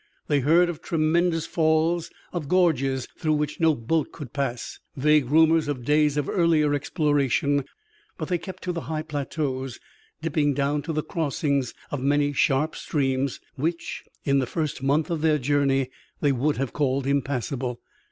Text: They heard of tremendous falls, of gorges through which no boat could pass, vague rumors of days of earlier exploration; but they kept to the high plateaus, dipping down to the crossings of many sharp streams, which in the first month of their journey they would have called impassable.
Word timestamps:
They 0.27 0.39
heard 0.39 0.67
of 0.67 0.81
tremendous 0.81 1.45
falls, 1.45 2.09
of 2.33 2.47
gorges 2.47 3.07
through 3.19 3.33
which 3.35 3.59
no 3.59 3.75
boat 3.75 4.11
could 4.11 4.33
pass, 4.33 4.79
vague 4.95 5.29
rumors 5.29 5.67
of 5.67 5.85
days 5.85 6.17
of 6.17 6.27
earlier 6.27 6.73
exploration; 6.73 7.65
but 8.17 8.27
they 8.27 8.39
kept 8.39 8.63
to 8.63 8.71
the 8.71 8.81
high 8.89 9.03
plateaus, 9.03 9.79
dipping 10.19 10.55
down 10.55 10.81
to 10.81 10.91
the 10.91 11.03
crossings 11.03 11.75
of 11.91 12.01
many 12.01 12.33
sharp 12.33 12.75
streams, 12.75 13.39
which 13.57 14.03
in 14.23 14.39
the 14.39 14.47
first 14.47 14.81
month 14.81 15.11
of 15.11 15.21
their 15.21 15.37
journey 15.37 15.91
they 16.19 16.31
would 16.31 16.57
have 16.57 16.73
called 16.73 17.05
impassable. 17.05 17.79